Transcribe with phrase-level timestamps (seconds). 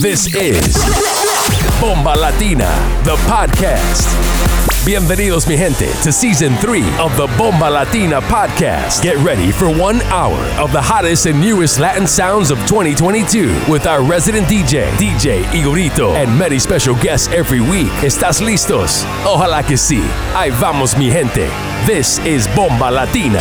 [0.00, 0.74] This is
[1.80, 2.68] Bomba Latina,
[3.04, 4.08] the podcast.
[4.84, 9.02] Bienvenidos, mi gente, to season three of the Bomba Latina podcast.
[9.02, 13.86] Get ready for one hour of the hottest and newest Latin sounds of 2022 with
[13.86, 17.92] our resident DJ, DJ Igorito, and many special guests every week.
[18.02, 19.04] ¿Estás listos?
[19.24, 20.02] Ojalá que sí.
[20.34, 21.48] Ahí vamos, mi gente.
[21.86, 23.40] This is Bomba Latina.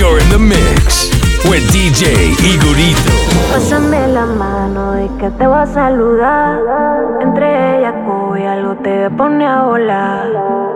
[0.00, 1.10] You're in the mix
[1.44, 3.12] with DJ Igorito.
[3.52, 6.58] Pásame la mano y que te voy a saludar.
[7.20, 7.92] Entre ella
[8.38, 10.26] y algo te pone a volar.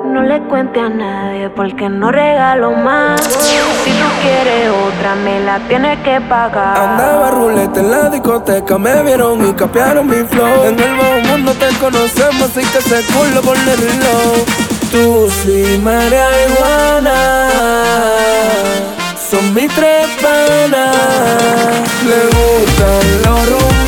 [0.05, 3.23] No le cuente a nadie porque no regalo más.
[3.23, 3.57] Si
[3.93, 6.77] tú quieres otra, me la tienes que pagar.
[6.77, 10.65] Andaba ruleta en la discoteca, me vieron y capearon mi flow.
[10.67, 14.45] En el nuevo mundo te conocemos, así que se culo por el reloj.
[14.93, 17.85] Tú sí, María Iguana
[19.31, 20.97] son mis tres panas.
[22.07, 23.84] Le gustan los rumberos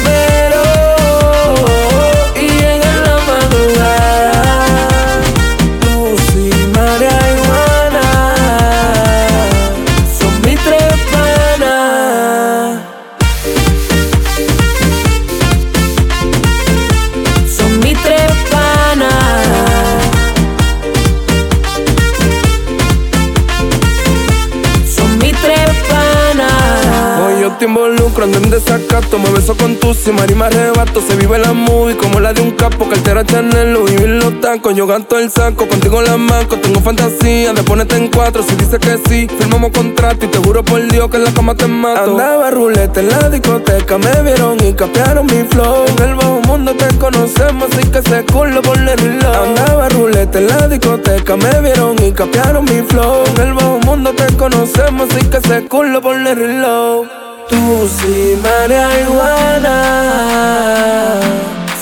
[28.66, 29.18] desacato.
[29.18, 31.00] Me beso con tu y marima arrebato.
[31.00, 32.88] Se vive la movie como la de un capo.
[32.88, 34.74] Cartera Chanel, Louis Vuitton, los tacos.
[34.74, 36.56] Yo gasto el saco, contigo la manco.
[36.56, 38.42] Tengo fantasía de ponerte en cuatro.
[38.42, 40.26] Si dices que sí, firmamos contrato.
[40.26, 42.10] Y te juro por Dios que en la cama te mato.
[42.10, 43.98] Andaba ruleta en la discoteca.
[43.98, 45.86] Me vieron y capearon mi flow.
[45.86, 49.36] En el bajo mundo te conocemos, así que se culo por el reloj.
[49.36, 51.36] Andaba ruleta en la discoteca.
[51.36, 53.24] Me vieron y capearon mi flow.
[53.34, 57.06] En el bajo mundo te conocemos, así que se culo por el reloj.
[57.48, 59.76] Tú sí, María Iguana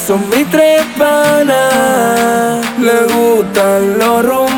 [0.07, 2.65] Son mis tres panas.
[2.79, 4.54] Le gustan los rumberos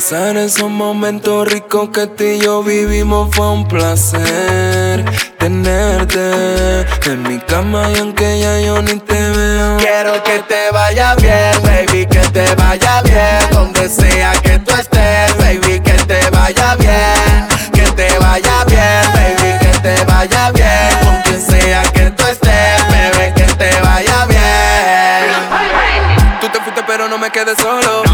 [0.00, 5.04] pasar esos momentos ricos que tú y yo vivimos fue un placer.
[5.38, 9.76] tenerte en mi cama y aunque ya yo ni te veo.
[9.76, 13.50] Quiero que te vaya bien, baby, que te vaya bien.
[13.52, 17.46] Donde sea que tú estés, baby, que te vaya bien.
[17.74, 20.96] Que te vaya bien, baby, que te vaya bien.
[21.04, 24.40] Con quien sea que tú estés, bebé, que te vaya bien.
[26.40, 28.09] Tú te fuiste pero no me quedé solo.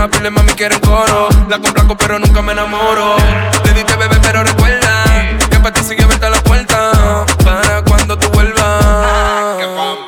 [0.00, 1.28] Estás, pile mami quieren coro.
[1.50, 3.16] La complaco pero nunca me enamoro.
[3.62, 5.04] Te diste bebé pero recuerda
[5.50, 7.26] que para ti sigue abierta la puerta.
[7.44, 9.56] Para cuando tú vuelvas.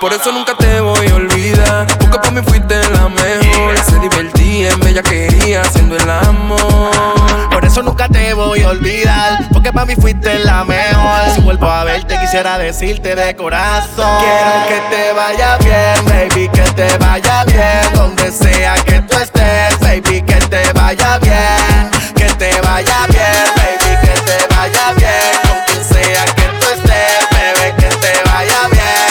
[0.01, 1.87] Por eso nunca te voy a olvidar.
[1.99, 3.79] Porque para mí fuiste la mejor.
[3.85, 7.13] Se divertía en bella quería haciendo el amor.
[7.53, 11.35] Por eso nunca te voy a olvidar, porque para mí fuiste la mejor.
[11.35, 14.19] Si vuelvo a verte, quisiera decirte de corazón.
[14.21, 17.95] Quiero que te vaya bien, baby, que te vaya bien.
[17.95, 19.62] Donde sea que tú estés,
[19.93, 21.91] baby, que te vaya bien.
[22.15, 25.33] Que te vaya bien, baby, que te vaya bien.
[25.43, 29.09] Con quien sea que tú estés, bebé, que te vaya bien.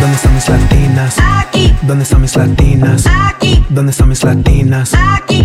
[0.00, 1.14] ¿Dónde están mis latinas?
[1.18, 3.06] Aquí, ¿Dónde están mis latinas?
[3.06, 4.92] aquí, ¿Dónde están mis latinas?
[4.94, 5.40] aquí.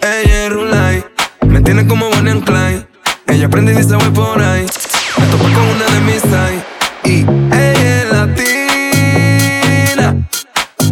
[0.00, 1.04] Ella es Rulay,
[1.46, 2.86] me tiene como Bonnie and Clyde.
[3.26, 4.66] Ella aprende y dice voy por ahí.
[5.18, 6.62] Me topo con una de mis high.
[7.04, 7.24] Y
[7.54, 8.46] ella es latina.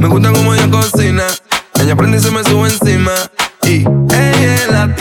[0.00, 1.25] Me gusta como ella cocina.
[1.93, 3.12] Ella aprende y se me sube encima.
[3.65, 3.85] Y
[4.15, 4.97] ella es latina.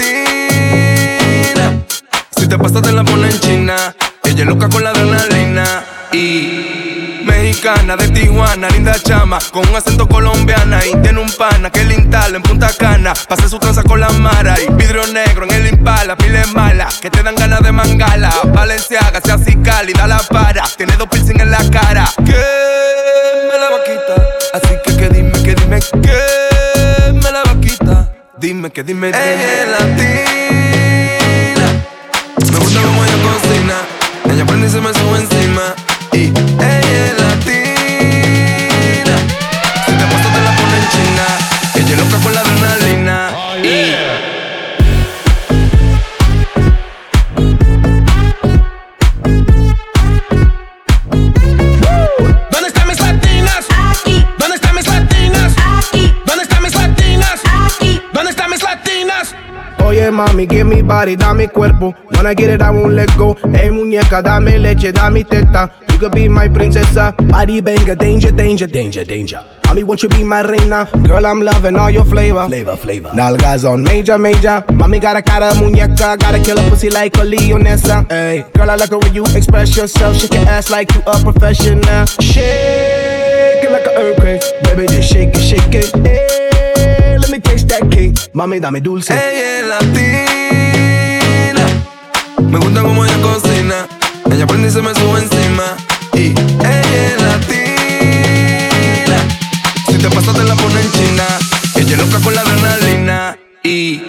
[2.35, 3.95] Si te pasas te la pone en China.
[4.25, 5.85] Ella es loca con la adrenalina.
[6.11, 10.85] Y mexicana de Tijuana, linda chama, con un acento colombiana.
[10.85, 13.13] Y tiene un pana que le instala en Punta Cana.
[13.29, 14.57] Pase su tranza con la mara.
[14.59, 18.33] Y vidrio negro en el impala, pile mala, que te dan ganas de mangala.
[18.53, 20.63] Valenciaga, sea así cálida, la para.
[20.75, 22.11] Tiene dos piercing en la cara.
[22.17, 22.33] Que
[23.47, 24.27] me la va a quitar.
[24.55, 26.40] Así que que dime, que dime, que
[28.41, 29.19] Dime, que dime, dime.
[29.19, 31.67] Ella es latina.
[32.51, 33.75] Me gusta como ella cocina.
[34.33, 35.75] Ella prende y se me sube encima.
[36.13, 39.15] Y ella es latina.
[39.85, 41.25] Si te pasas te la pone en china.
[41.75, 43.17] Ella es loca con la adrenalina.
[43.61, 43.90] Y
[59.85, 61.91] Oye mami, give me body, dame cuerpo.
[62.15, 63.33] When I get it, I won't let go.
[63.53, 65.71] Hey muñeca, dame leche, dame teta.
[65.91, 67.13] You could be my princesa.
[67.29, 69.43] Body banger, danger, danger, danger, danger.
[69.65, 70.85] Mommy, won't you be my reina?
[71.07, 72.45] Girl, I'm loving all your flavor.
[72.47, 73.09] Flavor, flavor.
[73.09, 74.63] Nalgas on major, major.
[74.73, 76.17] Mommy got a cara muñeca.
[76.19, 78.05] Gotta kill a pussy like a Leonessa.
[78.11, 80.17] Hey, girl, I like the way you express yourself.
[80.17, 82.05] Shake your ass like you a professional.
[82.19, 84.41] Shake it like an earthquake.
[84.63, 85.95] Baby, just shake it, shake it.
[86.05, 86.40] Hey,
[87.21, 88.15] let me taste that cake.
[88.33, 89.13] Mami, dame dulce.
[89.13, 91.65] ella es latina.
[92.41, 93.87] Me gusta como ella cocina.
[94.31, 95.75] Ella prende y se me sube encima.
[96.13, 97.57] Y ella es latina.
[99.87, 101.23] Si te pasas te la pone en china.
[101.75, 103.37] Ella es loca con la adrenalina.
[103.63, 104.01] Y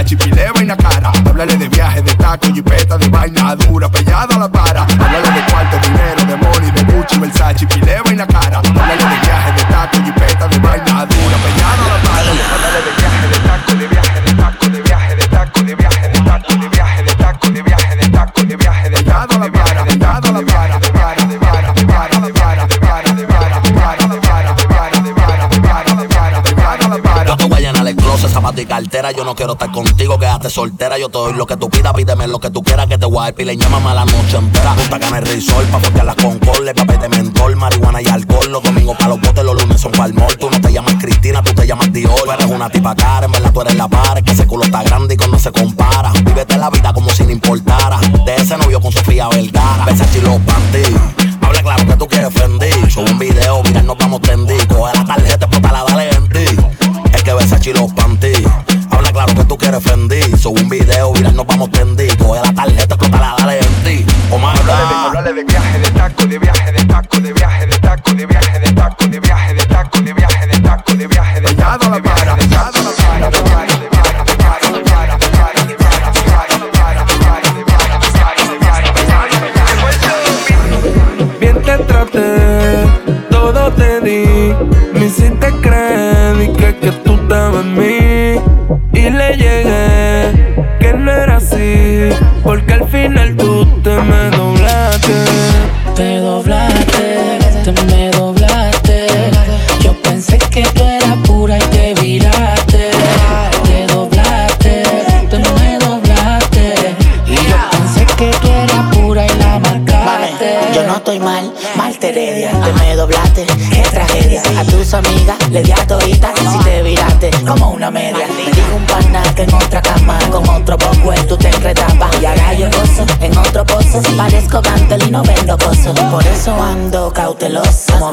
[0.00, 1.12] Gucci, Versace, pile vaina cara.
[1.26, 4.82] Háblale de viaje, de taco, jipeta, de vaina dura, pellada a la para.
[4.82, 5.69] Háblale de cuarto,
[28.66, 29.12] cartera.
[29.12, 30.98] Yo no quiero estar contigo, quédate soltera.
[30.98, 32.86] Yo te doy lo que tú pidas, pídeme lo que tú quieras.
[32.86, 34.74] Que te voy a y llámame a la noche entera.
[34.74, 38.50] Punta cana el risol, pa' porque las concordes, papel de mentol, marihuana y alcohol.
[38.50, 40.14] Los domingos pa' los botes, los lunes son pa'l.
[40.38, 42.22] Tú no te llamas Cristina, tú te llamas Dior.
[42.24, 44.22] Tú eres una tipa cara, en verdad tú eres la par.
[44.22, 46.12] Que ese culo está grande y con no se compara.
[46.24, 48.00] Vívete la vida como si no importara.
[48.24, 49.84] De ese novio con Sofía Vergara.
[49.86, 50.40] Versace y los.
[51.42, 52.70] Habla claro que tú quieres Fendi.
[52.90, 54.69] Sube un video, mira, nos vamos tendidos.
[59.40, 60.20] Que tú quieres Fendi.
[60.36, 62.16] Sube un video, mira, nos vamos tendidos.
[62.16, 64.06] Coge la tarjeta, la dale en ti.
[64.30, 67.39] O más Háblale de viaje, de taco, de viaje, de taco, de viaje,
[92.90, 93.39] final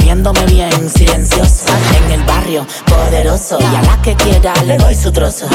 [0.08, 1.66] moviéndome bien silencioso.
[2.06, 3.58] En el barrio poderoso.
[3.60, 5.48] Y a la que quiera le doy su trozo.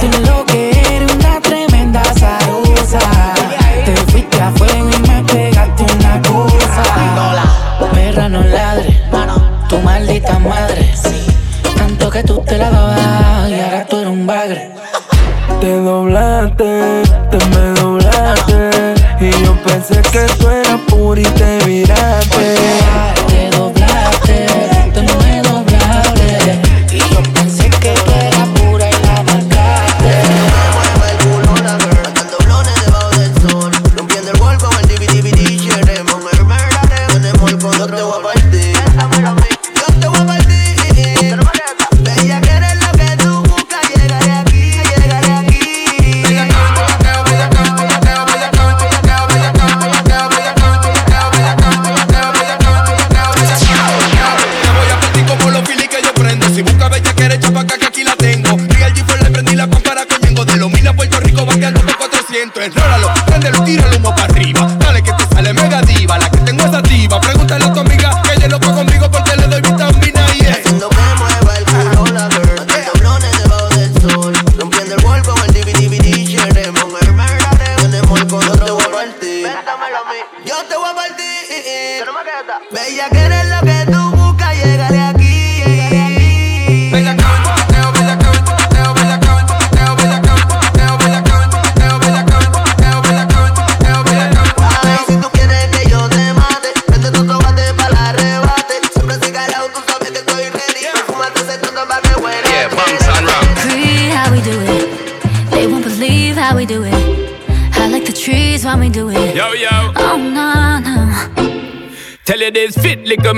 [0.00, 0.77] Tú lo que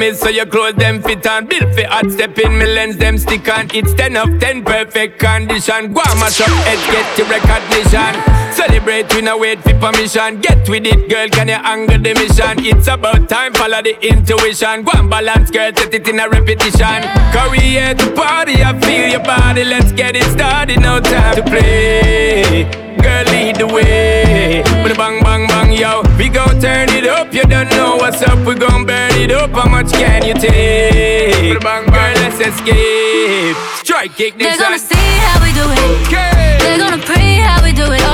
[0.00, 1.46] me so your clothes them fit on.
[1.46, 3.68] Built for hot step in me lens them stick on.
[3.74, 5.92] It's 10 of 10 perfect condition.
[5.92, 8.12] Go and mash up head, get your recognition.
[8.52, 10.40] Celebrate, we no wait for permission.
[10.40, 12.64] Get with it, girl, can you angle the mission?
[12.64, 14.82] It's about time, follow the intuition.
[14.84, 17.02] Go and balance, girl, set it in a repetition.
[17.36, 19.64] Career to party, I feel your body.
[19.64, 22.89] Let's get it started, no time to play.
[23.02, 24.62] Girl, lead the way.
[24.62, 26.02] A bang, bang, bang, yo.
[26.18, 28.38] We gon' turn it up, you don't know what's up.
[28.46, 29.50] We gon' burn it up.
[29.50, 31.56] How much can you take?
[31.56, 33.56] A bang, bang, let's escape.
[33.82, 36.06] Strike kick They're gonna see how we do it.
[36.06, 36.58] Okay.
[36.60, 38.09] They're gonna pray how we do it.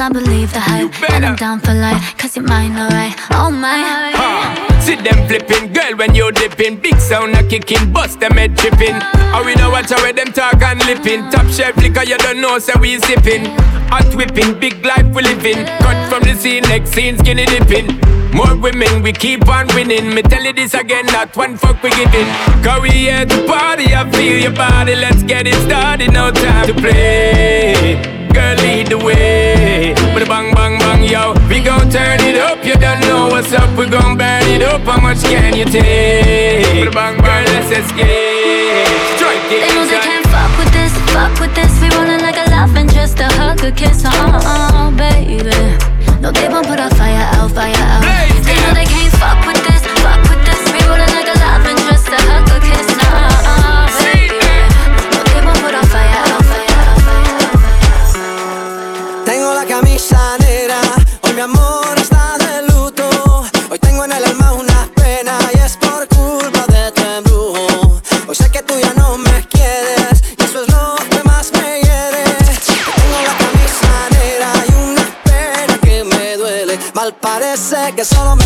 [0.00, 0.08] I.
[0.08, 1.10] Believe the hype.
[1.12, 3.14] And I'm down for life, cause you're mine, alright.
[3.32, 4.16] Oh my.
[4.80, 6.76] See them flipping, girl, when you dipping.
[6.80, 8.96] Big sound a kicking, bust them head tripping.
[8.96, 11.30] And we know watch how them talk and lipping.
[11.30, 13.44] Top shelf liquor, you don't know, so we sipping.
[13.92, 15.66] Hot whipping, big life we living.
[15.84, 18.00] Cut from the scene, next scene, skinny dipping.
[18.32, 20.14] More women, we keep on winning.
[20.14, 22.26] Me tell you this again, not one fuck we giving.
[22.64, 24.94] Cause we here to party, I feel your body.
[24.94, 28.19] Let's get it started, no time to play.
[28.32, 29.92] Girl, lead the way.
[29.92, 31.34] A bang, bang, bang, yo.
[31.48, 33.70] We gon' turn it up, you don't know what's up.
[33.78, 34.82] We gon' burn it up.
[34.82, 36.88] How much can you take?
[36.88, 38.88] A bang, bang, let's escape.
[39.16, 39.60] Strike it.
[39.62, 41.72] They know they can't fuck with this, fuck with this.
[41.80, 45.54] We rollin' like a love and just a hug, a kiss, oh, oh baby.
[46.20, 48.04] No, they won't put our fire out, fire out.
[48.44, 49.69] They know they can't fuck with this,
[78.00, 78.39] que solo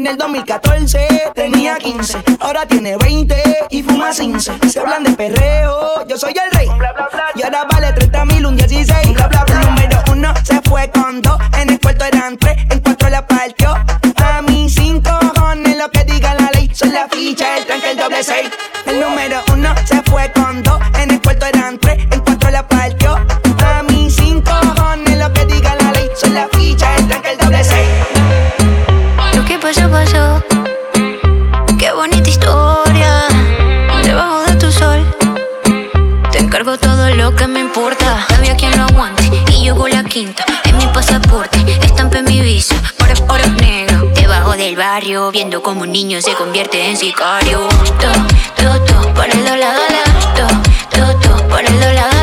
[0.00, 3.36] En el 2014 tenía 15, ahora tiene 20
[3.68, 4.52] y fuma 15.
[4.70, 6.68] Se hablan de perreo, yo soy el rey.
[7.34, 8.88] Y ahora vale 30 mil, un 16.
[9.08, 13.26] El número uno se fue con dos, en el cuarto eran tres, en cuatro la
[13.26, 13.74] partió.
[14.24, 17.98] A mí cinco cojones lo que diga la ley, soy la ficha, el tranque, el
[17.98, 18.48] doble seis.
[18.86, 20.79] El número uno se fue con dos.
[45.32, 47.68] Viendo como un niño se convierte en sicario.
[48.00, 52.19] To, to, to, por el dólar, dólar To, to, por el dólar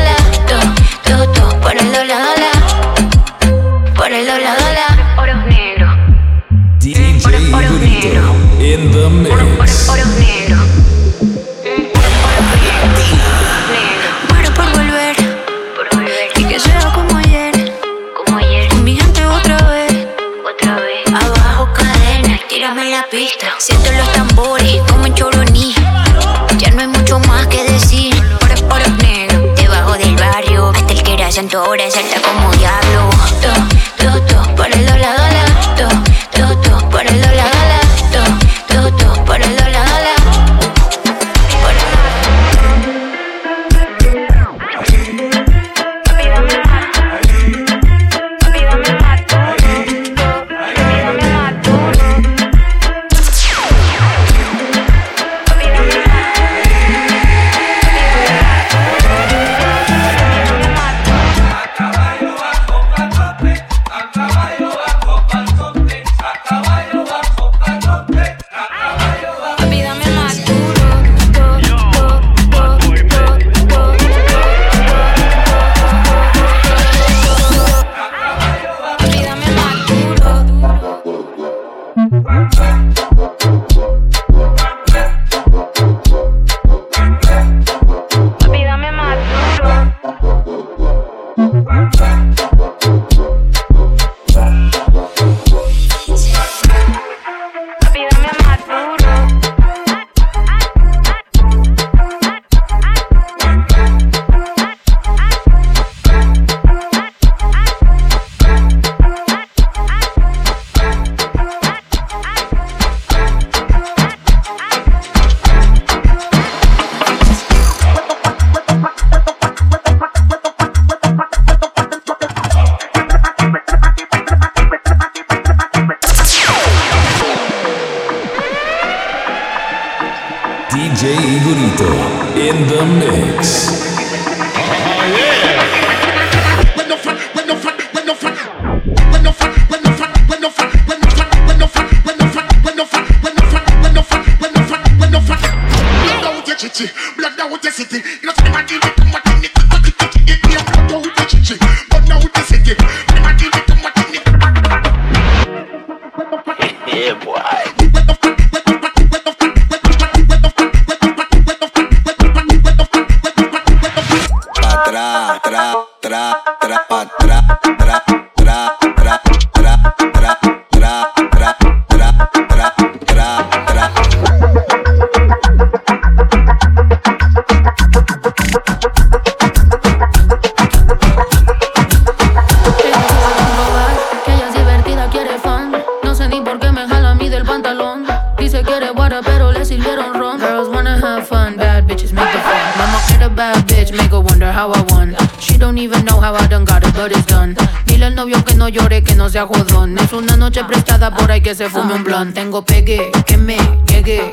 [199.38, 202.34] Es una noche prestada por ahí que se fume un blon.
[202.34, 204.32] Tengo pegue, que me llegue,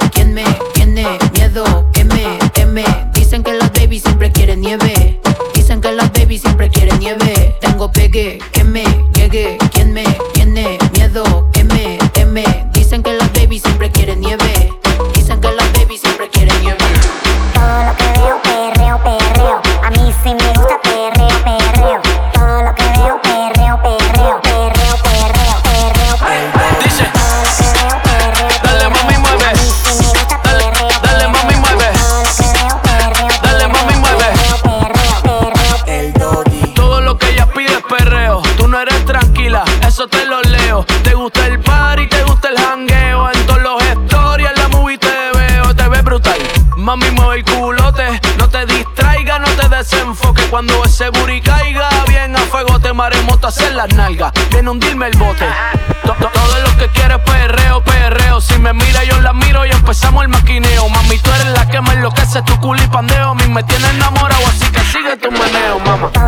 [53.46, 55.46] hacer las nalgas, de hundirme el bote.
[56.04, 58.40] Todo lo que quiero es perreo, perreo.
[58.40, 60.88] Si me mira, yo la miro y empezamos el maquineo.
[60.88, 63.30] Mami, tú eres la que me enloquece, tu culo y pandeo.
[63.30, 66.23] A mí me tiene enamorado, así que sigue tu meneo, mamá.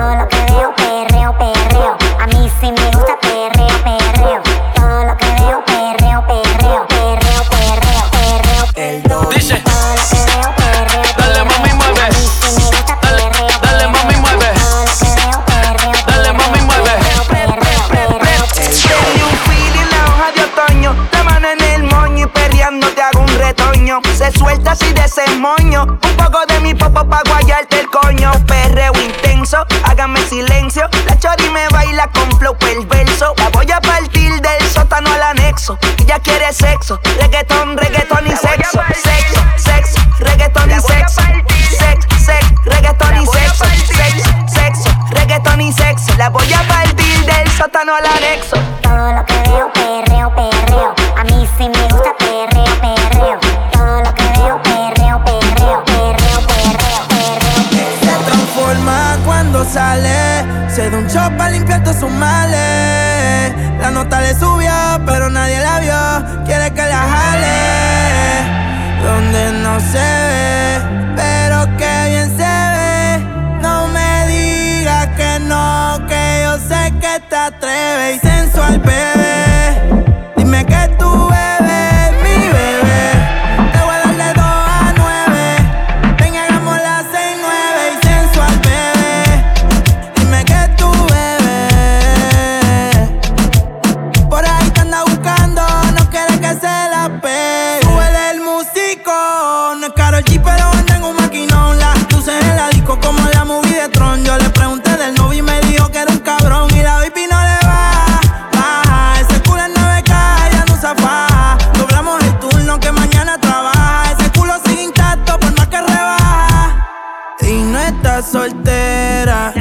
[118.37, 119.53] soltera,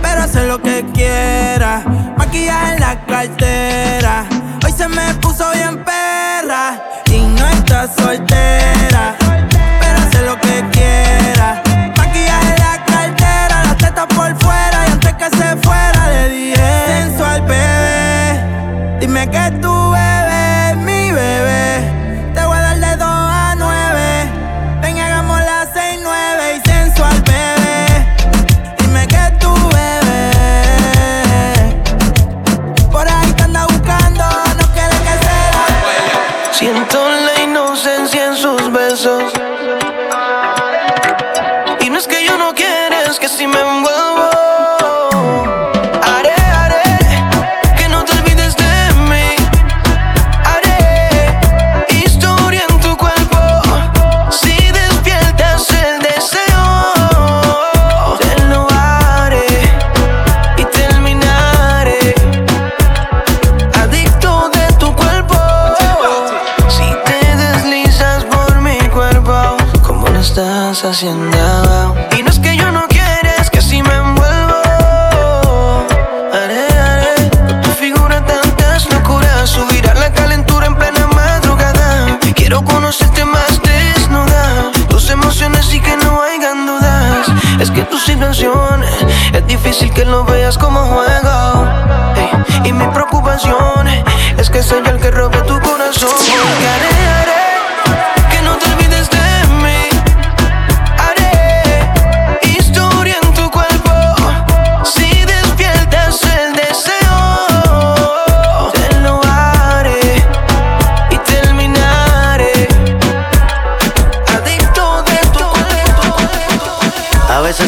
[0.00, 1.82] pero hace lo que quiera.
[2.16, 4.24] Maquillaje en la cartera,
[4.64, 6.01] hoy se me puso bien pera.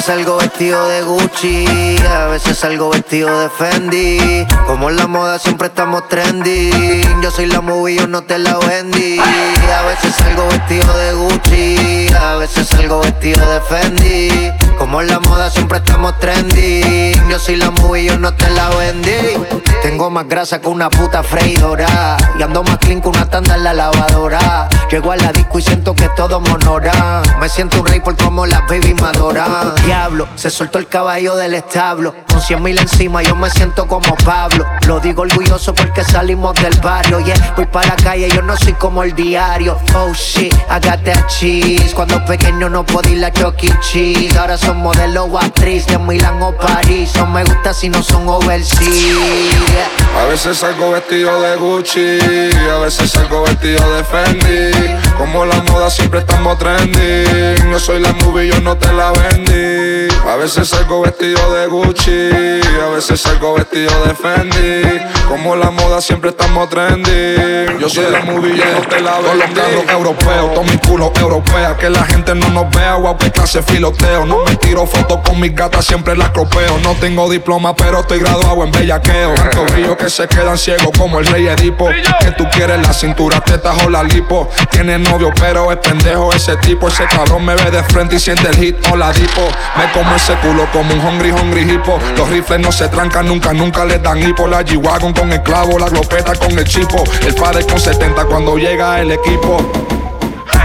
[0.05, 4.47] A veces salgo vestido de Gucci, a veces salgo vestido de Fendi.
[4.67, 7.23] Como en la moda siempre estamos trending.
[7.23, 9.19] Yo soy la movie, yo no te la vendí.
[9.19, 14.53] A veces salgo vestido de Gucci, a veces salgo vestido de Fendi.
[14.77, 17.27] Como en la moda siempre estamos trending.
[17.31, 19.38] Yo soy la movie, yo no te la vendí.
[19.81, 22.19] Tengo más grasa que una puta freidora.
[22.38, 24.69] Y ando más clean que una tanda en la lavadora.
[24.90, 26.55] Llego a la disco y siento que todo me.
[27.40, 29.75] Me siento un rey por como las baby me adoran.
[30.37, 32.14] Se soltó el caballo del establo.
[32.28, 34.66] Con cien mil encima yo me siento como Pablo.
[34.87, 37.20] Lo digo orgulloso porque salimos del barrio.
[37.20, 39.78] Yeah, voy para la calle, yo no soy como el diario.
[39.94, 41.94] Oh shit, I got that cheese.
[41.94, 43.72] Cuando pequeño no podía ir a Chuck E.
[43.80, 44.37] Cheese.
[44.37, 47.12] Ahora son modelo o actriz de Milán o París.
[47.16, 48.85] No me gusta si no son overseas.
[50.20, 52.18] A veces salgo vestido de Gucci,
[52.70, 54.94] a veces salgo vestido de Fendi.
[55.16, 57.70] Como la moda siempre estamos trending.
[57.70, 59.84] No soy la movie, yo no te la vendí.
[60.29, 62.31] A veces salgo vestido de Gucci,
[62.83, 65.01] a veces salgo vestido de Fendi.
[65.29, 67.79] Como la moda siempre estamos trending.
[67.79, 69.12] Yo soy la movie, yo no te la.
[69.12, 71.77] Con los carros europeos, todo mi culo europea.
[71.77, 74.27] Que la gente no nos vea, guau, que clase filoteo.
[74.27, 76.79] No me tiro fotos con mis gatas, siempre las cropeo.
[76.83, 79.35] No tengo diploma, pero estoy graduado en bellaqueo.
[79.35, 81.88] Tanto brillo que se quedan ciegos como el rey Edipo.
[82.20, 84.49] Que tú quieres la cintura, tetas o la lipo.
[84.70, 86.88] Tiene novio, pero es pendejo ese tipo.
[86.88, 89.42] Ese cabrón me ve de frente y siente el hit o la dipo.
[89.76, 91.98] Me como ese culo como un hungry, hungry hipo.
[92.16, 94.46] Los rifles no se trancan nunca, nunca les dan hipo.
[94.46, 97.02] La G-Wagon con el clavo, la glopeta con el chipo.
[97.26, 99.58] El padre con 70 cuando llega el equipo.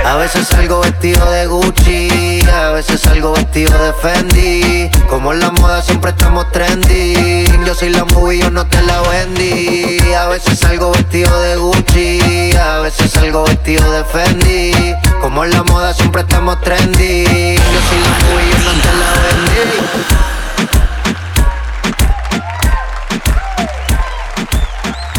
[0.06, 4.90] A veces salgo vestido de Gucci, a veces salgo vestido de Fendi.
[5.08, 7.49] Como en la moda siempre estamos trending.
[7.70, 10.00] Yo soy la movie, yo no te la vendí.
[10.20, 14.96] A veces salgo vestido de Gucci, a veces salgo vestido de Fendi.
[15.22, 17.58] Como en la moda siempre estamos trending.
[17.58, 19.70] Yo soy la movie, yo no te la vendí.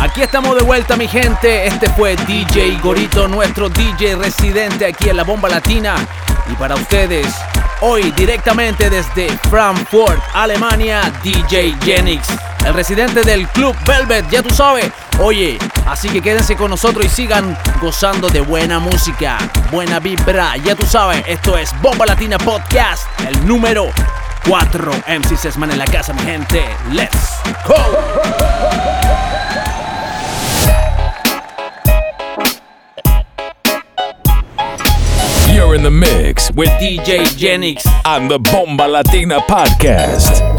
[0.00, 1.68] Aquí estamos de vuelta, mi gente.
[1.68, 5.94] Este fue DJ Gorito, nuestro DJ residente aquí en la Bomba Latina.
[6.50, 7.28] Y para ustedes,
[7.80, 12.28] hoy directamente desde Frankfurt, Alemania, DJ Genix,
[12.64, 14.90] el residente del Club Velvet, ya tú sabes.
[15.18, 19.38] Oye, así que quédense con nosotros y sigan gozando de buena música,
[19.70, 20.56] buena vibra.
[20.58, 23.90] Ya tú sabes, esto es Bomba Latina Podcast, el número
[24.46, 24.92] 4.
[25.06, 26.64] MC Sesman en la casa, mi gente.
[26.90, 29.39] Let's go.
[35.74, 40.49] In the mix with DJ Genix on the Bomba Latina podcast.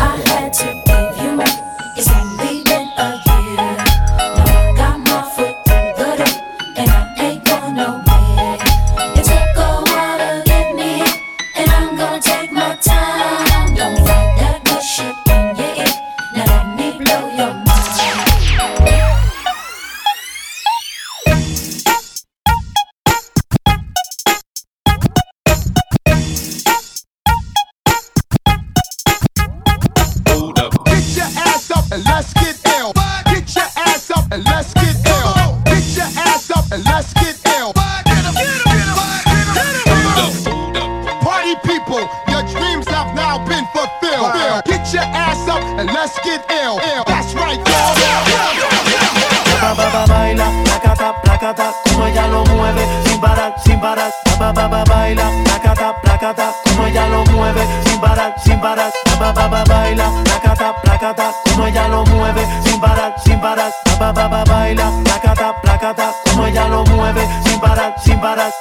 [56.91, 58.91] Ella lo mueve, sin parar, sin parar.
[59.19, 63.71] Ba, ba, ba, baila, placata, placata, como ella lo mueve, sin parar, sin parar.
[63.99, 68.51] Ba, ba, ba, baila, placata, placata, como ella lo mueve, sin parar, sin parar.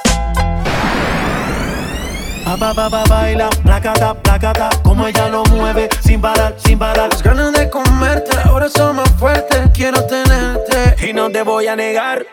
[2.44, 7.10] Ba, ba, ba, ba, baila, placata, placata, como ella lo mueve, sin parar, sin parar.
[7.10, 11.74] Las ganas de comerte ahora son más fuertes, quiero tenerte y no te voy a
[11.74, 12.24] negar.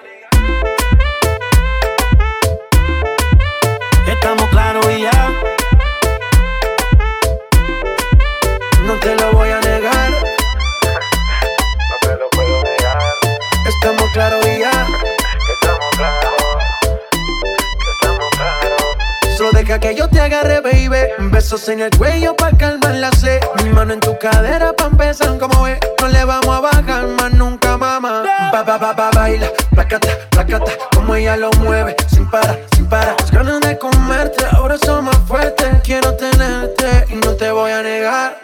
[4.08, 5.57] Estamos claros y ya.
[8.88, 10.12] No te lo voy a negar.
[10.12, 12.98] No te lo puedo negar.
[13.68, 14.72] Estamos claros y ya.
[15.52, 16.38] Estamos claros.
[19.38, 21.10] Solo deja que yo te agarre, baby.
[21.32, 23.42] Besos en el cuello pa' calmar la sed.
[23.62, 25.80] Mi mano en tu cadera pa' empezar como ves.
[26.02, 28.24] No le vamos a bajar más nunca, mamá.
[28.54, 30.72] Ba, ba, ba, ba, baila, placata, placata.
[30.96, 33.16] Como ella lo mueve, sin parar, sin parar.
[33.20, 35.68] Las ganas de comerte ahora son más fuertes.
[35.84, 38.38] Quiero tenerte y no te voy a negar.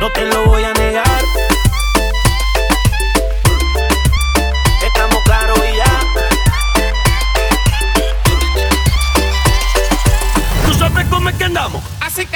[0.00, 1.22] No te lo voy a negar.
[4.82, 6.00] Estamos claros y ya.
[10.66, 11.82] ¿Tú sabes cómo es que andamos?
[12.00, 12.26] Así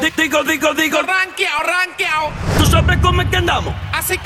[0.00, 1.02] di- Digo, digo, digo.
[1.02, 2.32] Ranqueao, ranqueao.
[2.58, 3.74] ¿Tú sabes cómo es que andamos?
[3.92, 4.16] Así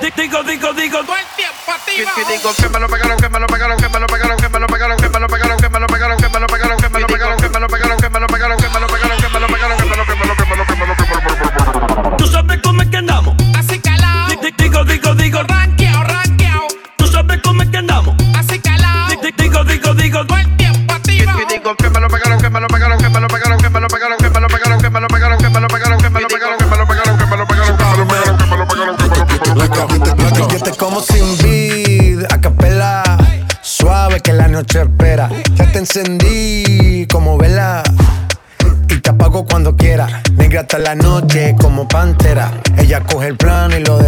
[0.00, 0.98] di- Digo, digo, digo.
[1.04, 2.10] Todo el tiempo activo.
[2.28, 4.58] digo que me lo pegaron, que me lo pegaron, que me lo pegaron, que me
[4.58, 6.78] lo pegaron, que me lo pegaron, que me lo pegaron, que me lo pegaron, que
[6.78, 7.36] me lo pegaron, que me lo pegaron,
[21.76, 23.80] pegaron, que me lo pegaron, que me lo pegaron, que me lo pegaron, que me
[23.80, 25.98] lo pegaron, que me lo pegaron, que me lo pegaron, que me lo pegaron, que
[25.98, 27.76] me lo pegaron, que me lo pegaron, que me lo pegaron, que me lo pegaron,
[27.76, 29.12] que me lo pegaron, que me lo pegaron,
[30.62, 33.02] te como sin vid, a capela.
[33.62, 35.28] Suave que la noche espera.
[35.54, 37.82] Ya te encendí como vela.
[38.88, 40.22] Y te apago cuando quiera.
[40.34, 42.52] Negra hasta la noche como pantera.
[42.76, 43.98] Ella coge el plano y lo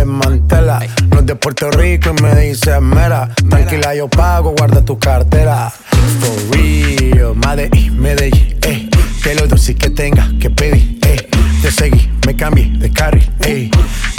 [1.64, 3.34] Puerto Rico y me dice mera.
[3.48, 5.72] Tranquila, yo pago, guarda tu cartera.
[6.20, 8.88] For real, Medellín, Medellín, eh.
[9.22, 11.26] Que lo dulce que tenga que pedir, eh.
[11.62, 13.70] Te seguí, me cambié de carril, eh.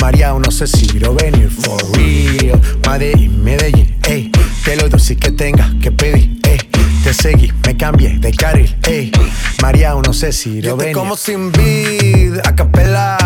[0.02, 1.52] María, no sé si quiero venir.
[1.52, 4.32] For real, Medellín, Medellín, eh.
[4.64, 6.58] Que lo dulce que tenga que pedir, eh.
[7.04, 9.12] Te seguí, me cambié de carril, ey.
[9.62, 10.94] María, no sé si lo ven.
[10.94, 13.18] como sin vid, a capela.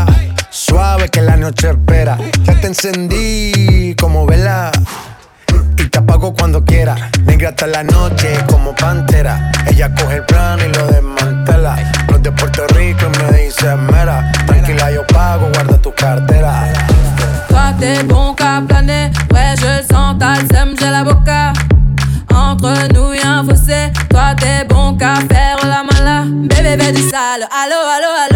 [0.69, 2.15] Suave que la noche espera.
[2.43, 4.71] Ya te encendí como vela.
[5.77, 6.95] Y te apago cuando quiera.
[7.25, 9.51] Negra hasta la noche como pantera.
[9.65, 11.75] Ella coge el plano y lo desmantela.
[12.07, 14.31] No es de Puerto Rico y me dice mera.
[14.45, 16.71] Tranquila, yo pago, guarda tu cartera.
[17.49, 21.51] Toi t'es bon qu'à planer, ouais je le sens, t'as la boca
[22.33, 27.01] Entre nous y'a un fossé, toi t'es bon qu'à faire la mala Bébé veut du
[27.09, 28.28] sale, allo allo allo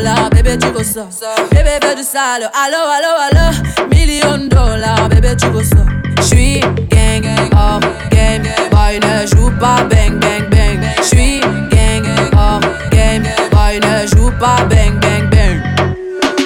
[0.00, 1.06] dollars, bébé tu veux ça?
[1.50, 5.84] Bébé veut du sale, allo allo allo Million dollars, bébé tu veux ça?
[6.22, 10.80] J'suis gang, hors game, boy ne joue pas bang bang bang.
[11.02, 12.60] J'suis gang, hors
[12.90, 15.62] game, boy ne joue pas bang bang bang.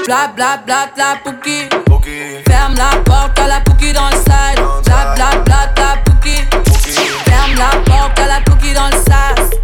[0.07, 1.69] Bla bla bla bla pouki.
[2.47, 6.37] Ferme la porte à la pouki dans le side Bla bla bla bla pouki.
[7.25, 9.64] Ferme la porte à la pouki dans le sas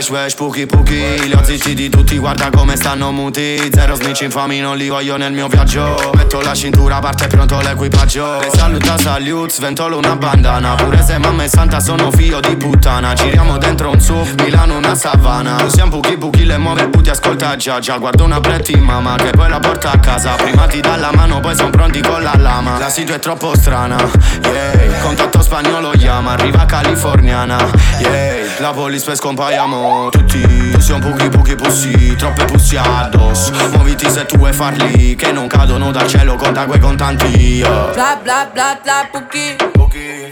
[0.00, 3.60] Wesh, wesh, puki puki Li zittiti tutti, guarda come stanno muti.
[3.70, 6.10] Zero snitch infami, non li voglio nel mio viaggio.
[6.14, 8.40] Metto la cintura, parte pronto l'equipaggio.
[8.40, 10.74] Le saluta salute, sventolo una bandana.
[10.76, 13.12] Pure se mamma è santa, sono figlio di puttana.
[13.12, 15.62] Giriamo dentro un SUV, Milano una savana.
[15.64, 17.98] Usiamo puki puki, le muove puti, ascolta già già.
[17.98, 20.32] Guardo una pretti mamma, che poi la porta a casa.
[20.36, 22.78] Prima ti dà la mano, poi son pronti con la lama.
[22.78, 23.98] La situa è troppo strana,
[24.44, 25.02] yeah.
[25.02, 27.58] Contatto spagnolo chiama, arriva californiana,
[27.98, 28.60] yeah.
[28.60, 33.52] La police poi scompaiamo tutti Siamo pochi pochi pussi, troppe pussi addosso.
[33.72, 37.92] Muoviti se tu vuoi farli Che non cadono dal cielo, conta quei contanti yeah.
[37.92, 39.56] Bla bla bla bla pouki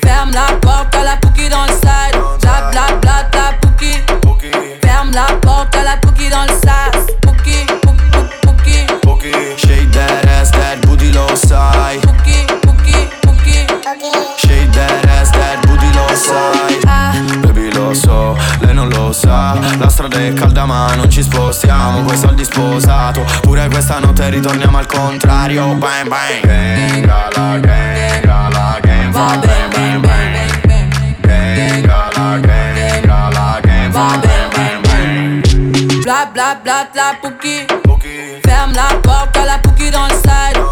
[0.00, 3.92] Ferme la porte à la pouki dans le side Bla bla bla bla pouki
[4.80, 10.50] Ferme la porte à la pouki dans le sas Pouki, pouki, pouki Shake that ass,
[10.52, 11.98] that booty lo sai.
[14.38, 17.40] Shake that ass, that booty lo sai.
[17.42, 18.36] Baby lo so,
[19.08, 22.02] lei non lo sa La strada è calda ma non ci spostiamo.
[22.02, 25.74] Coi soldi sposato Pure questa notte ritorniamo al contrario.
[25.74, 26.40] Bang bang.
[26.42, 31.20] Gang alla gang alla gang Fa bang bang bang.
[31.20, 36.02] Gang alla gang alla gang Fa bang bang bang.
[36.02, 37.66] Bla bla bla bla pouki
[38.42, 40.67] Ferme la porte à la pouki dans le side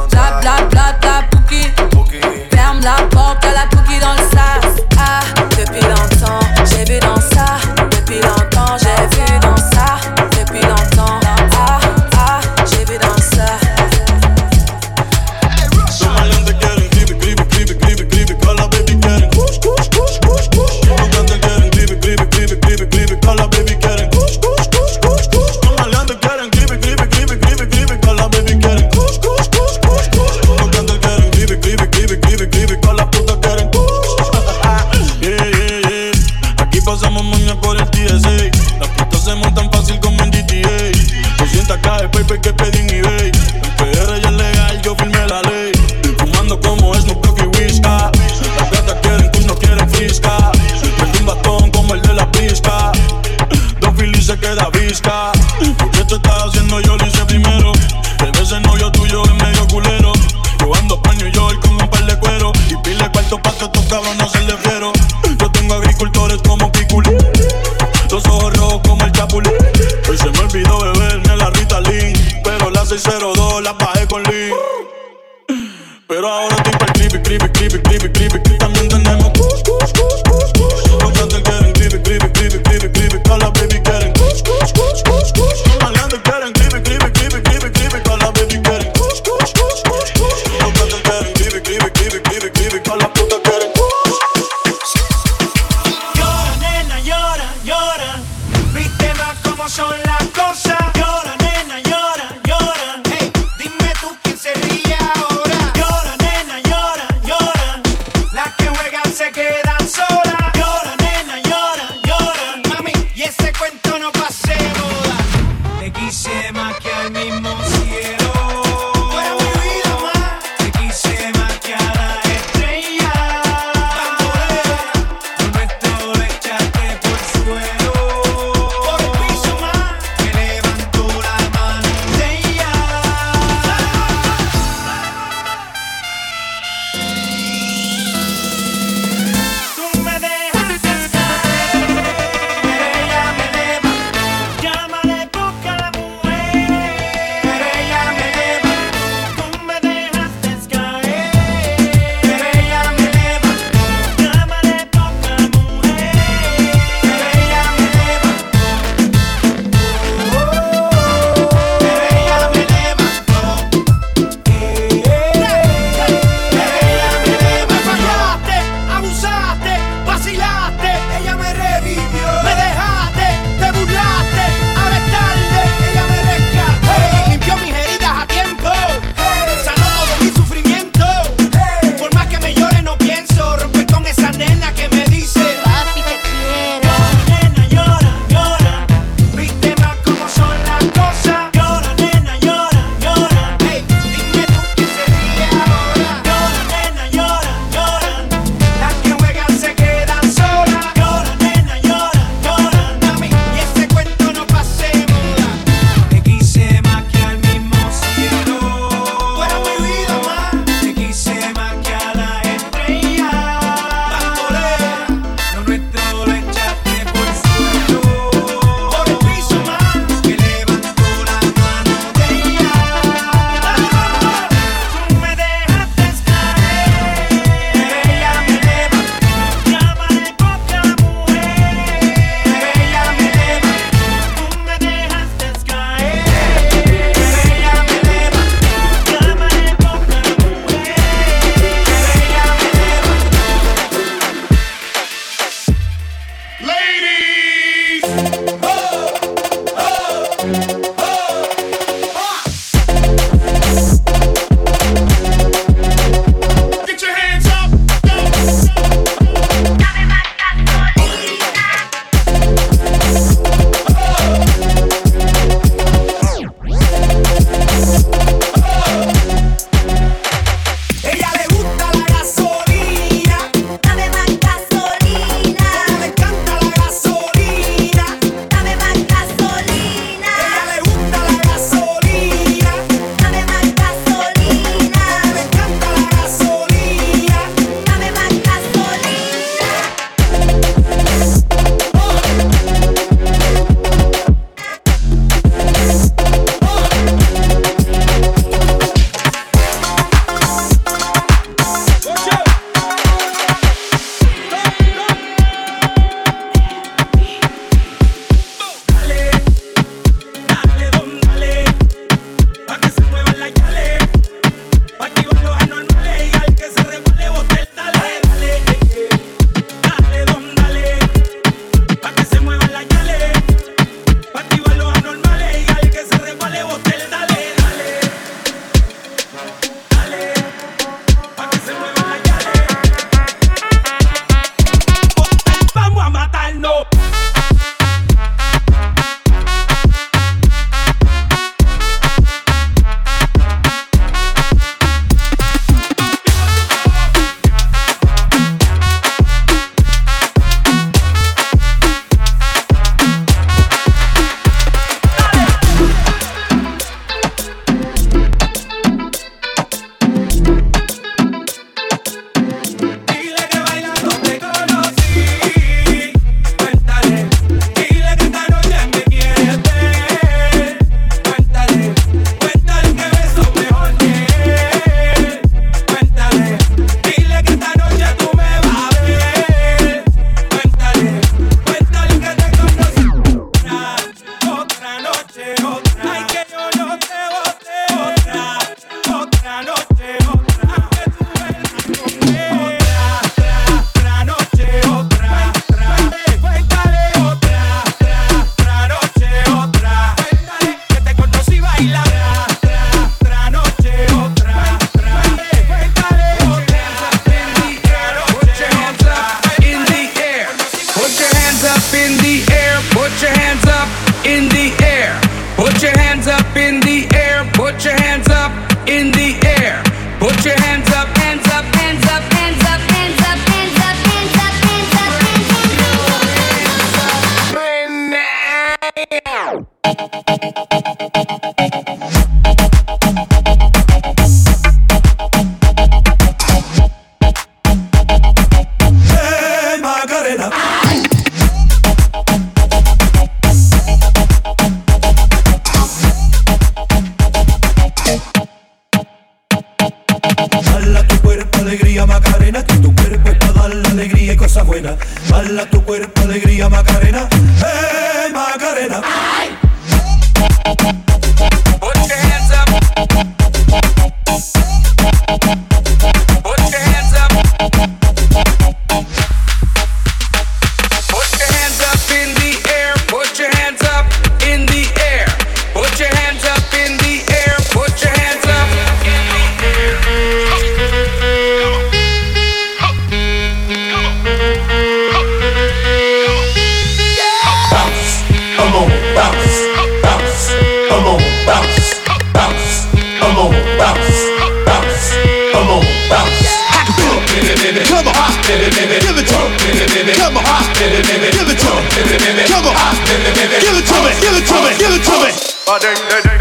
[500.07, 502.75] baby, come on, ah, baby, baby, give it to ah, me, baby, baby, come on,
[502.79, 506.36] ah, baby, give it to me, give it to me, give it to me.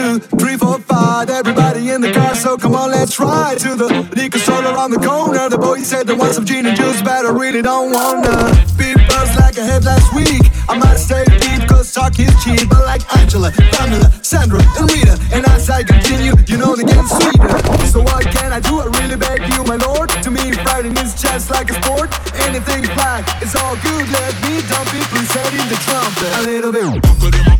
[0.00, 1.28] Two, three, four, five.
[1.28, 4.98] Everybody in the car, so come on, let's ride to the liquor store around the
[4.98, 5.48] corner.
[5.48, 8.32] The boy said they want some gin and juice, but I really don't wanna
[8.78, 10.42] be buzzed like I had last week.
[10.68, 12.68] I might stay deep, cause talk is cheap.
[12.68, 15.18] But like Angela, Pamela, Sandra, and Rita.
[15.34, 17.50] And as I continue, you know they get sweeter.
[17.92, 18.80] So what can I do?
[18.80, 20.08] I really beg you, my lord.
[20.24, 22.08] To me, fighting is just like a sport.
[22.46, 24.04] Anything's black, it's all good.
[24.08, 26.30] Let me dump it, please set in the trumpet.
[26.38, 27.59] A little bit.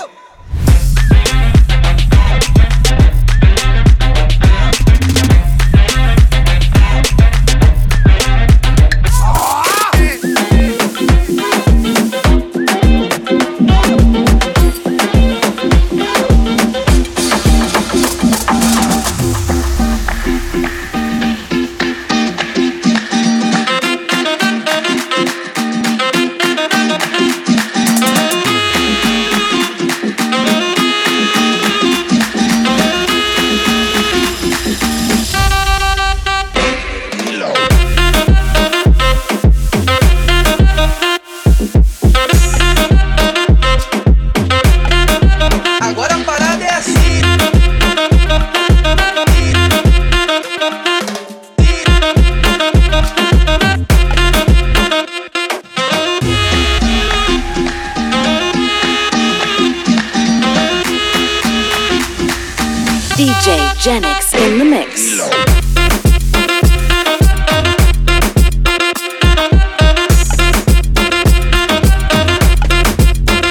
[63.81, 65.17] Genix in the mix.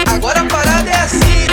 [0.07, 1.47] Agora a parada é assim.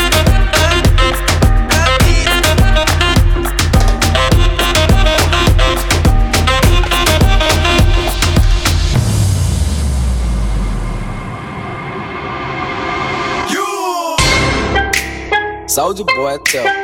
[15.66, 16.77] Soldier boy.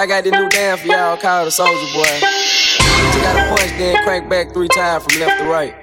[0.00, 2.08] I got this new dance for y'all called the Soldier Boy.
[2.08, 5.76] You gotta punch, then crank back three times from left to right.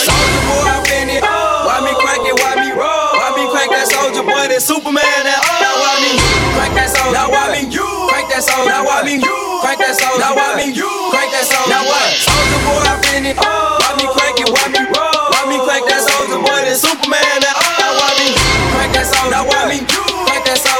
[0.00, 1.20] Soldier boy, I'm in it.
[1.20, 2.40] Why me crank it?
[2.40, 3.20] Why me roll?
[3.20, 4.48] Why me crank that soldier boy?
[4.48, 5.44] That Superman that.
[5.60, 6.16] Now why me
[6.56, 7.12] crank that soldier?
[7.12, 8.72] Now why me you crank that soldier?
[8.72, 10.24] Now why me you crank that soldier?
[10.24, 11.68] Now why me you crank that soldier?
[11.68, 12.16] Now what?
[12.16, 13.36] Soldier boy, I'm in it.
[13.36, 14.48] Why me crank it?
[14.48, 15.36] Why me roll?
[15.36, 16.64] Why me crank that soldier boy?
[16.64, 17.60] That Superman that.
[17.76, 18.32] Now why me
[18.72, 19.36] crank that soldier?
[19.36, 20.09] Now why me you crank that soldier?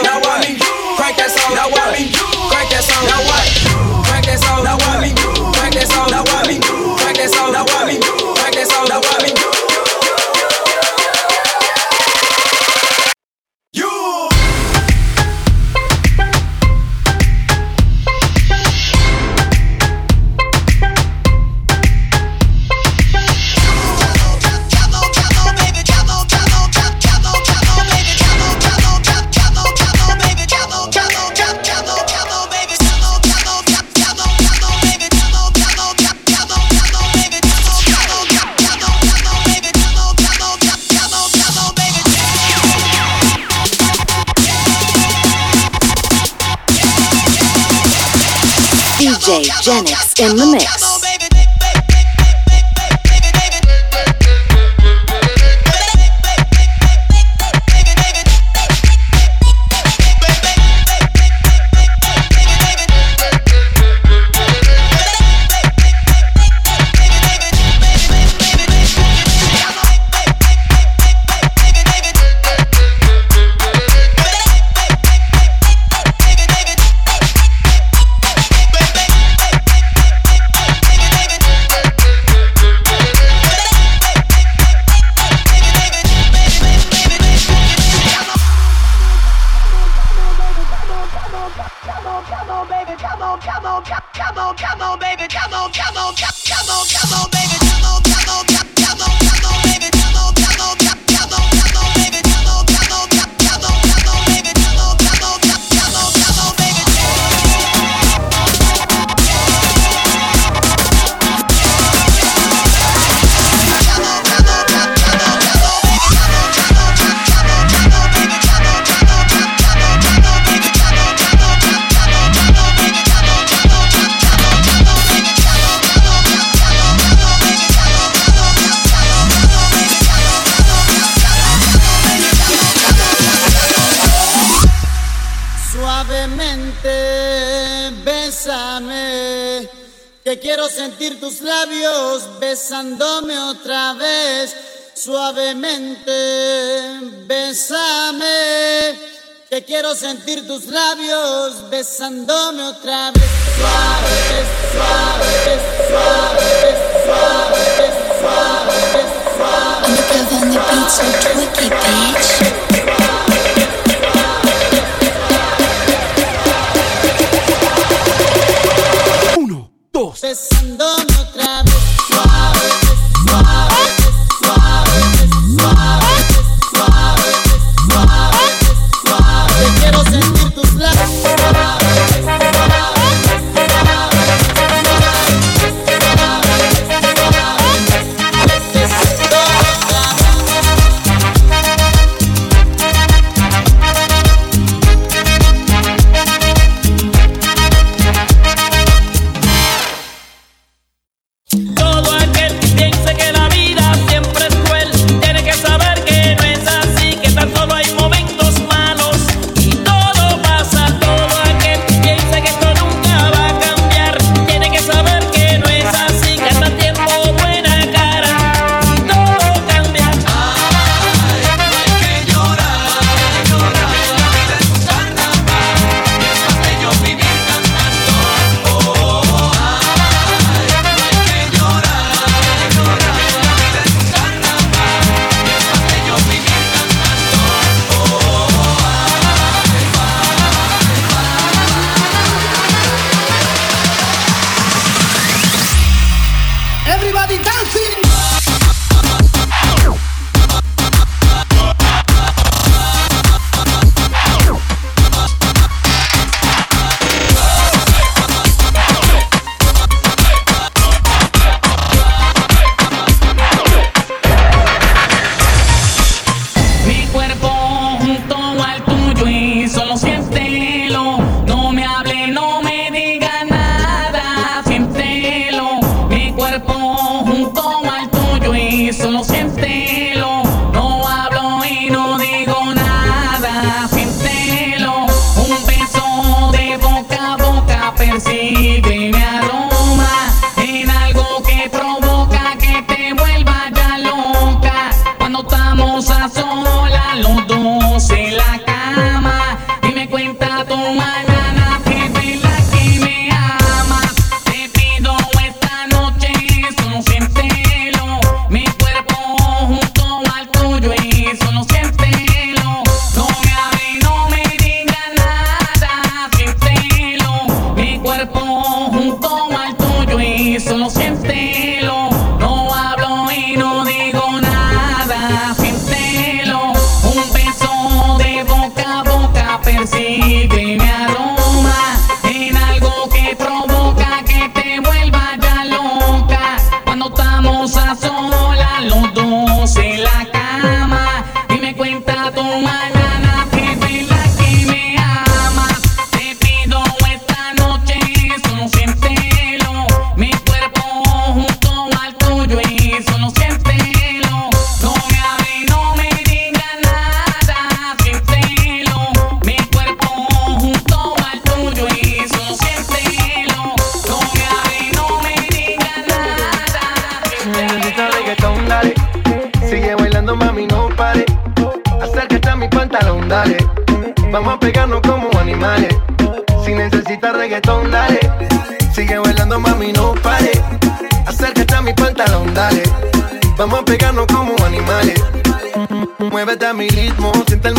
[0.02, 0.96] Now I mean you.
[0.96, 1.54] Crank that song.
[1.54, 2.39] Now I mean you.
[49.30, 51.49] DJ in the mix.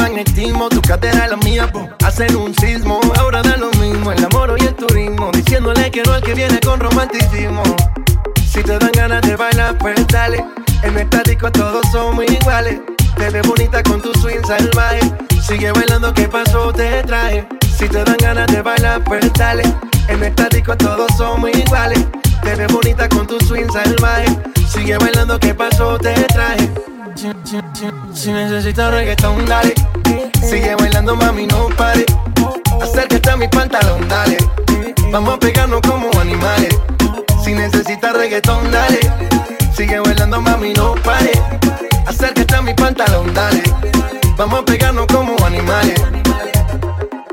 [0.01, 0.69] Magnetismo.
[0.69, 1.71] Tu cadera la mía,
[2.03, 2.99] hacen un sismo.
[3.19, 5.31] Ahora da lo mismo, el amor y el turismo.
[5.31, 7.63] Diciéndole que no al que viene con romanticismo.
[8.51, 10.43] Si te dan ganas de bailar, pues dale.
[10.83, 12.81] En esta disco todos somos iguales.
[13.15, 15.01] Te ves bonita con tu swing salvaje.
[15.47, 16.73] Sigue bailando, ¿qué pasó?
[16.73, 17.47] Te traje.
[17.77, 19.63] Si te dan ganas de bailar, pues dale.
[20.07, 21.99] En esta disco todos somos iguales.
[22.43, 24.25] Te ves bonita con tu swing salvaje.
[24.67, 25.97] Sigue bailando, ¿qué pasó?
[25.97, 26.69] Te traje.
[27.15, 29.73] Si, si, si, si necesitas reggaetón, dale.
[30.41, 32.05] Sigue bailando, mami, no pare.
[32.81, 34.37] Acércate a mi pantalón, dale.
[35.11, 36.75] Vamos a pegarnos como animales.
[37.43, 38.99] Si necesitas reggaetón, dale.
[39.75, 41.31] Sigue bailando, mami, no pare.
[42.07, 43.61] Acércate a mi pantalón, dale.
[44.37, 46.01] Vamos a pegarnos como animales.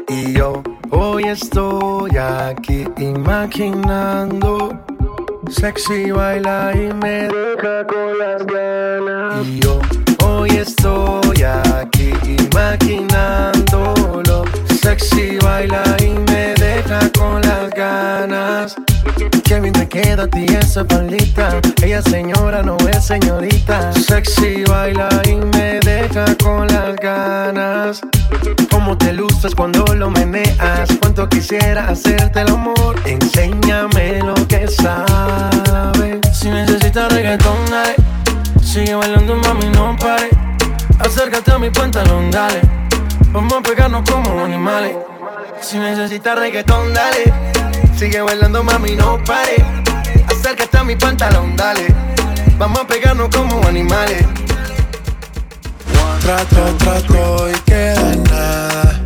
[0.08, 4.78] Y yo hoy estoy aquí imaginando.
[5.50, 9.46] Sexy baila y me deja con las ganas.
[9.46, 9.80] Y yo
[10.22, 12.12] hoy estoy aquí
[12.52, 14.44] imaginándolo.
[14.82, 18.76] Sexy baila y me deja con las ganas.
[19.44, 21.60] Qué bien te queda a ti esa palita.
[21.82, 23.92] Ella señora, no es señorita.
[23.94, 28.02] Sexy baila y me deja con las ganas.
[28.70, 30.88] Cómo te luces cuando lo meneas.
[31.00, 32.96] Cuánto quisiera hacerte el amor.
[33.04, 36.18] Enséñame lo que sabes.
[36.32, 37.94] Si necesitas reggaetón, dale.
[38.62, 40.30] Sigue bailando, mami, no pare.
[40.98, 42.60] Acércate a mi pantalón, dale.
[43.32, 44.96] Vamos a pegarnos como animales.
[45.60, 47.32] Si necesitas reggaetón, dale.
[47.96, 49.56] Sigue bailando, mami, no pare.
[50.28, 51.86] Acércate a mi pantalón, dale.
[52.58, 54.24] Vamos a pegarnos como animales.
[56.20, 59.00] Trato, trato y queda nada.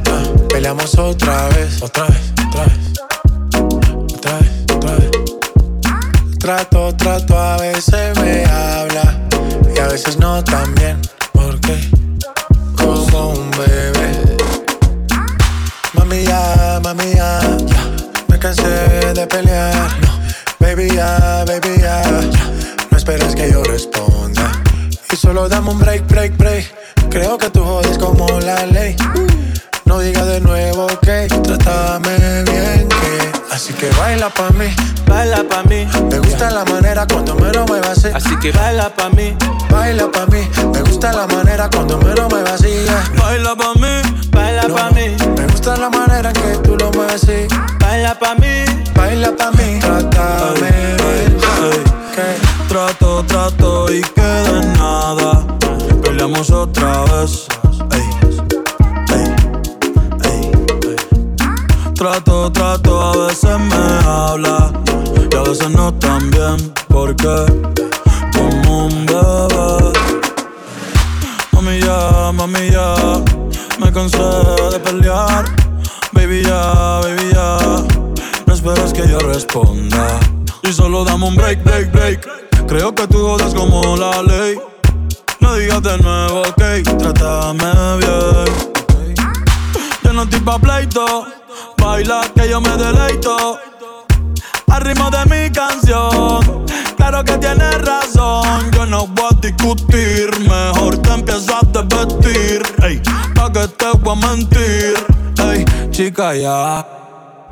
[0.48, 2.78] Peleamos otra vez, otra vez, otra vez,
[4.14, 5.10] otra vez, otra vez.
[6.38, 9.18] Trato, trato, a veces me habla
[9.74, 11.00] y a veces no tan bien.
[11.32, 11.78] Porque
[12.76, 14.36] como un bebé.
[15.94, 17.96] Mami ya, mami ya, ya.
[18.28, 19.90] me cansé de pelear.
[20.58, 22.02] Baby ya, baby ya,
[22.90, 24.52] no esperes que yo responda.
[25.12, 26.11] Y solo dame un break.
[38.24, 39.36] Así que baila pa' mí,
[39.70, 40.48] baila pa' mí.
[40.72, 43.04] Me gusta la manera cuando me lo muevas así yeah.
[43.16, 45.16] Baila pa' mí, baila No, pa' mí.
[45.36, 47.46] Me gusta la manera en que tú lo mueves así
[47.80, 48.64] Baila pa' mí,
[48.94, 51.38] Baila pa' mí, trátame bien.
[52.68, 55.44] Trato, trato y queda en nada.
[56.02, 57.46] Peleamos otra vez.
[61.94, 64.72] Trato, trato, a veces me habla
[65.30, 66.72] y a veces no tan bien.
[66.88, 67.46] Porque
[68.42, 69.92] como un bebé.
[71.52, 72.94] Mami ya, mami ya,
[73.78, 74.18] me cansé
[74.72, 75.44] de pelear.
[76.12, 77.56] Baby ya, baby ya,
[78.46, 80.20] no esperes que yo responda.
[80.62, 82.66] Y solo dame un break, break, break.
[82.66, 84.58] Creo que tú jodas como la ley.
[85.40, 86.62] No digas de nuevo, ok,
[86.98, 88.72] trátame bien.
[90.04, 91.26] Yo no estoy pa' pleito,
[91.78, 93.58] baila que yo me deleito.
[94.68, 96.64] Al ritmo de mi canción,
[97.02, 98.70] claro que tienes razón.
[98.72, 102.62] Yo no voy a discutir, mejor te empiezas a vestir.
[102.82, 103.02] Ey,
[103.34, 104.94] pa' que te voy a mentir.
[105.38, 106.86] Ey, chica, ya.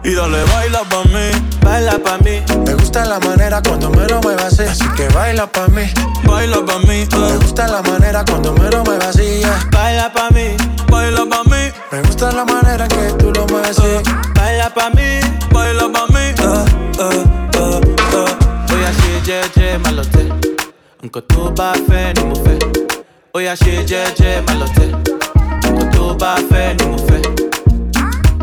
[0.03, 1.29] Y dale, baila pa' mí,
[1.63, 5.47] baila pa' mí Me gusta la manera cuando me lo muevas así Así que baila
[5.47, 5.83] pa' mí,
[6.25, 7.37] baila pa' mí, me eh.
[7.39, 9.69] gusta la manera cuando me lo muevas así yeah.
[9.71, 10.57] Baila pa' mí,
[10.89, 15.21] baila pa' mí, Me gusta la manera que tú lo mueves así baila pa' mí
[15.53, 16.10] baila pa' mí.
[21.21, 22.59] Nǹkan tó bá fẹ́ ni mo fẹ́.
[23.37, 24.91] Oya ṣe jẹ́jẹ́ má lọ tẹ̀.
[25.63, 27.21] Nǹkan tó bá fẹ́ ni mo fẹ́.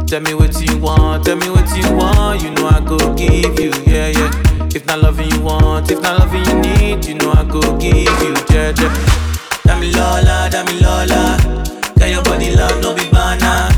[0.10, 2.42] Tell me what you want, tell me what you want.
[2.44, 4.32] You know I go give you, yeah, yeah.
[4.76, 8.18] If not loving you want, if not loving you need You know I go give
[8.24, 8.90] you, jẹ́jẹ́.
[9.68, 11.22] Dami Lola, Dami Lola
[11.98, 13.70] Get your body love, no be banana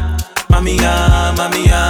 [0.51, 0.93] Mami ya,
[1.37, 1.81] mami ya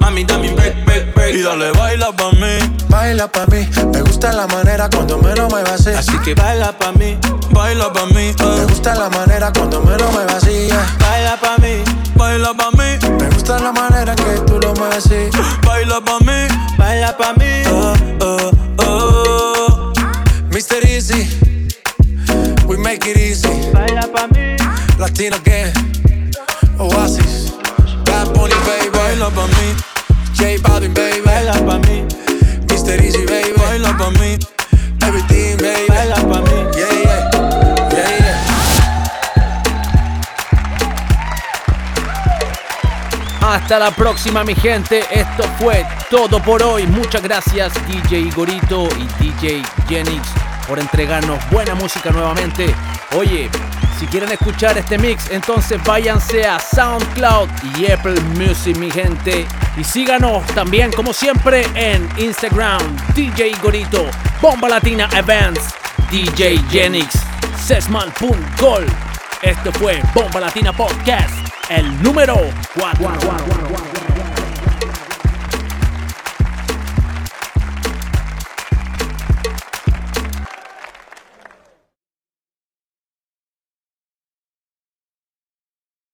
[0.00, 2.58] Mami, break, break, break Y dale, baila pa' mí,
[2.88, 5.90] Baila pa' mí, me gusta la manera cuando me lo muevas así.
[5.90, 7.18] Así que baila pa' mí,
[7.50, 8.66] baila pa' mí, Me eh.
[8.68, 10.96] gusta la manera cuando me lo muevas así yeah.
[10.98, 11.84] baila pa' mí.
[12.14, 15.28] Baila pa' mí, Me gusta la manera que tú lo mueves así.
[15.66, 16.48] Baila pa' mí.
[16.78, 17.44] Baila pa' mí.
[17.44, 18.50] Eh, eh,
[18.80, 20.04] eh.
[20.50, 20.84] Mr.
[20.84, 21.28] Easy.
[22.66, 23.70] We make it easy.
[23.72, 24.56] Baila pa' mí.
[24.98, 25.72] Latino again
[26.78, 27.52] Oasis
[30.38, 31.20] J Balvin, baby.
[31.20, 32.06] Baila pa' mí.
[32.68, 33.02] Mr.
[33.02, 33.52] Easy, baby.
[33.56, 34.38] Baila pa' mí.
[35.02, 35.86] Everything, baby.
[35.88, 36.58] Baila pa' mí.
[36.76, 37.30] Yeah, yeah.
[37.90, 38.38] Yeah, yeah.
[43.40, 45.04] Hasta la próxima, mi gente.
[45.10, 46.86] Esto fue todo por hoy.
[46.86, 50.28] Muchas gracias, DJ Igorito y DJ Genix,
[50.68, 52.74] por entregarnos buena música nuevamente.
[53.16, 53.50] Oye,
[53.98, 59.46] si quieren escuchar este mix, entonces váyanse a SoundCloud y Apple Music, mi gente.
[59.76, 62.80] Y síganos también, como siempre, en Instagram,
[63.14, 64.06] DJ Igorito,
[64.40, 65.74] Bomba Latina Events,
[66.10, 67.14] DJ Genix,
[67.66, 68.86] Sesman.gol.
[69.42, 71.34] Esto fue Bomba Latina Podcast,
[71.68, 72.36] el número
[72.78, 73.97] 4.